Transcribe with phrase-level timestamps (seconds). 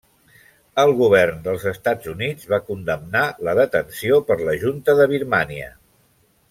[0.83, 5.75] El Govern dels Estats Units va condemnar la detenció per la Junta de Birmània.